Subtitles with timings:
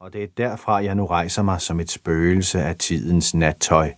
[0.00, 3.92] og det er derfra, jeg nu rejser mig som et spøgelse af tidens nattøj,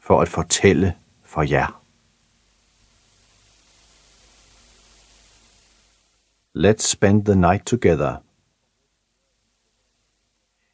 [0.00, 1.82] for at fortælle for jer.
[6.58, 8.16] Let's spend the night together.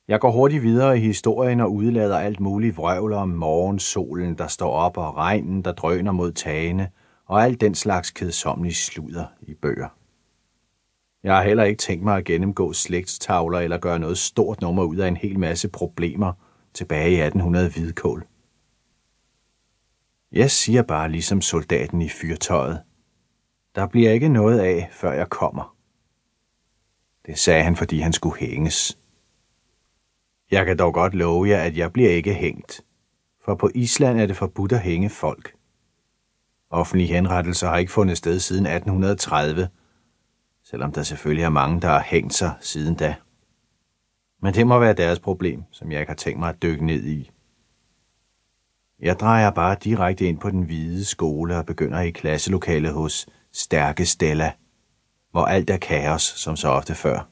[0.08, 4.70] Jeg går hurtigt videre i historien og udlader alt muligt vrøvl om morgensolen, der står
[4.70, 6.90] op, og regnen, der drøner mod tagene,
[7.26, 10.01] og alt den slags kedsommelige sludder i bøger.
[11.22, 14.96] Jeg har heller ikke tænkt mig at gennemgå slægtstavler eller gøre noget stort nummer ud
[14.96, 16.32] af en hel masse problemer
[16.74, 18.26] tilbage i 1800 hvidkål.
[20.32, 22.82] Jeg siger bare ligesom soldaten i fyrtøjet.
[23.74, 25.76] Der bliver ikke noget af, før jeg kommer.
[27.26, 28.98] Det sagde han, fordi han skulle hænges.
[30.50, 32.84] Jeg kan dog godt love jer, at jeg bliver ikke hængt,
[33.44, 35.54] for på Island er det forbudt at hænge folk.
[36.70, 39.68] Offentlige henrettelser har ikke fundet sted siden 1830,
[40.72, 43.14] selvom der selvfølgelig er mange, der har hængt sig siden da.
[44.42, 47.04] Men det må være deres problem, som jeg ikke har tænkt mig at dykke ned
[47.04, 47.30] i.
[49.00, 54.06] Jeg drejer bare direkte ind på den hvide skole og begynder i klasselokalet hos Stærke
[54.06, 54.52] Stella,
[55.30, 57.28] hvor alt er kaos, som så ofte før.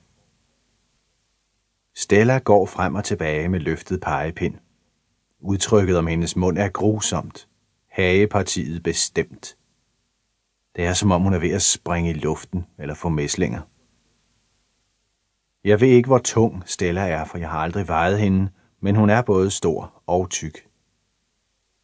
[1.97, 4.55] Stella går frem og tilbage med løftet pegepind.
[5.41, 7.49] Udtrykket om hendes mund er grusomt.
[7.91, 9.57] Hagepartiet bestemt.
[10.77, 13.61] Det er som om hun er ved at springe i luften eller få mæslinger.
[15.65, 19.11] Jeg ved ikke, hvor tung Stella er, for jeg har aldrig vejet hende, men hun
[19.11, 20.67] er både stor og tyk.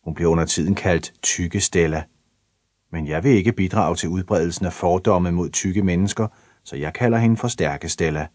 [0.04, 2.04] Hun bliver under tiden kaldt tykke Stella.
[2.92, 6.28] Men jeg vil ikke bidrage til udbredelsen af fordomme mod tykke mennesker,
[6.64, 8.26] så jeg kalder hende for stærke Stella.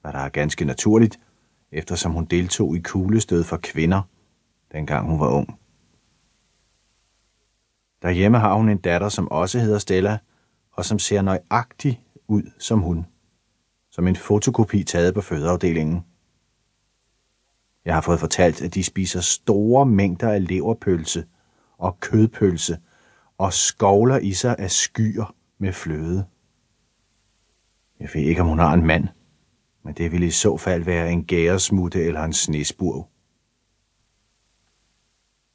[0.00, 1.18] Hvad der er ganske naturligt,
[1.72, 4.02] eftersom hun deltog i kuglestød for kvinder,
[4.72, 5.58] dengang hun var ung.
[8.02, 10.18] Derhjemme har hun en datter, som også hedder Stella,
[10.72, 13.06] og som ser nøjagtig ud som hun.
[13.90, 16.04] Som en fotokopi taget på fødeafdelingen.
[17.84, 21.24] Jeg har fået fortalt, at de spiser store mængder af leverpølse
[21.78, 22.78] og kødpølse
[23.38, 26.26] og skovler i sig af skyer med fløde.
[28.00, 29.08] Jeg ved ikke, om hun har en mand,
[29.82, 33.08] men det ville i så fald være en gæresmutte eller en snesburg.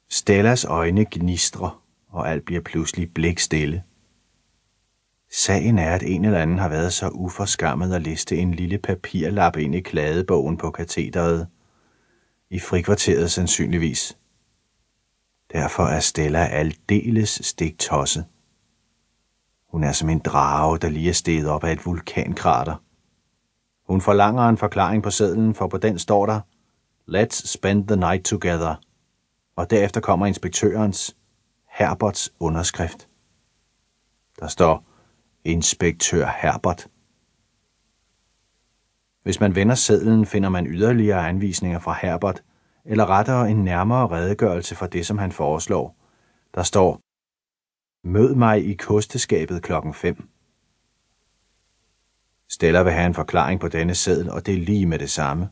[0.08, 3.82] Stellas øjne gnistrer og alt bliver pludselig blikstille.
[5.30, 9.56] Sagen er, at en eller anden har været så uforskammet at liste en lille papirlap
[9.56, 11.48] ind i kladebogen på katederet.
[12.50, 14.18] I frikvarteret sandsynligvis.
[15.52, 18.24] Derfor er Stella aldeles stiktosset.
[19.70, 22.76] Hun er som en drage, der lige er steget op af et vulkankrater.
[23.88, 26.40] Hun forlanger en forklaring på sedlen, for på den står der,
[27.08, 28.74] Let's spend the night together.
[29.56, 31.16] Og derefter kommer inspektørens,
[31.78, 33.08] Herberts underskrift.
[34.40, 34.84] Der står
[35.44, 36.88] Inspektør Herbert.
[39.22, 42.42] Hvis man vender sedlen, finder man yderligere anvisninger fra Herbert,
[42.84, 45.96] eller rettere en nærmere redegørelse for det, som han foreslår.
[46.54, 47.00] Der står,
[48.04, 50.28] Mød mig i kosteskabet klokken 5.
[52.48, 55.48] Stella vil have en forklaring på denne seddel, og det er lige med det samme.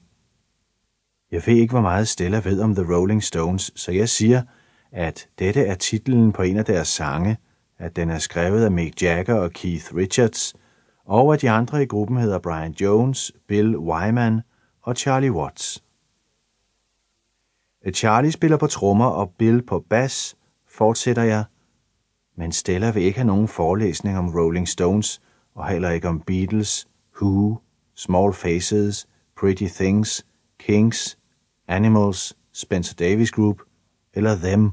[1.30, 4.42] Jeg ved ikke, hvor meget Stella ved om The Rolling Stones, så jeg siger,
[4.92, 7.36] at dette er titlen på en af deres sange,
[7.78, 10.54] at den er skrevet af Mick Jagger og Keith Richards,
[11.04, 14.40] og at de andre i gruppen hedder Brian Jones, Bill Wyman
[14.82, 15.84] og Charlie Watts.
[17.94, 20.36] Charlie spiller på trommer og Bill på bas,
[20.68, 21.44] fortsætter jeg,
[22.36, 25.20] men Stella vil ikke have nogen forelæsning om Rolling Stones,
[25.54, 26.88] og heller ikke om Beatles,
[27.20, 27.58] Who,
[27.94, 30.26] Small Faces, Pretty Things,
[30.58, 31.18] Kings,
[31.68, 33.60] Animals, Spencer Davis Group
[34.16, 34.70] eller Them,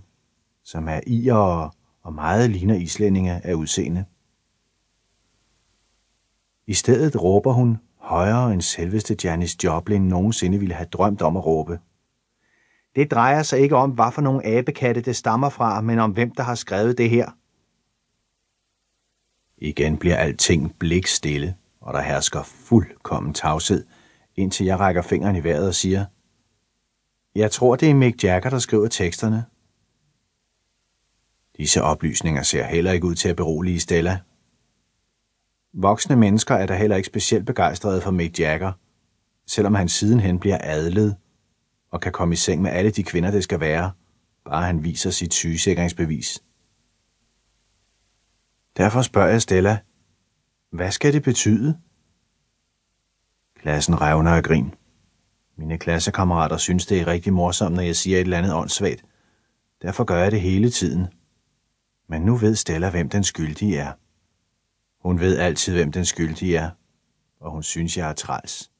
[0.63, 1.71] som er irere
[2.03, 4.05] og meget ligner islændinge af udseende.
[6.67, 11.45] I stedet råber hun højere end selveste Janis Joplin nogensinde ville have drømt om at
[11.45, 11.79] råbe.
[12.95, 16.31] Det drejer sig ikke om, hvad for nogle abekatte det stammer fra, men om hvem,
[16.31, 17.31] der har skrevet det her.
[19.57, 23.85] Igen bliver alting blikstille, og der hersker fuldkommen tavshed,
[24.35, 26.05] indtil jeg rækker fingeren i vejret og siger,
[27.35, 29.45] jeg tror, det er Mick Jagger, der skriver teksterne.
[31.57, 34.19] Disse oplysninger ser heller ikke ud til at berolige Stella.
[35.73, 38.71] Voksne mennesker er der heller ikke specielt begejstrede for Mick Jagger,
[39.47, 41.15] selvom han sidenhen bliver adlet
[41.91, 43.91] og kan komme i seng med alle de kvinder, det skal være,
[44.45, 46.43] bare han viser sit sygesikringsbevis.
[48.77, 49.77] Derfor spørger jeg Stella,
[50.71, 51.79] hvad skal det betyde?
[53.55, 54.73] Klassen revner af grin.
[55.57, 59.05] Mine klassekammerater synes, det er rigtig morsomt, når jeg siger et eller andet åndssvagt.
[59.81, 61.07] Derfor gør jeg det hele tiden.
[62.09, 63.91] Men nu ved Stella, hvem den skyldige er.
[65.07, 66.69] Hun ved altid, hvem den skyldige er,
[67.39, 68.71] og hun synes, jeg er træls.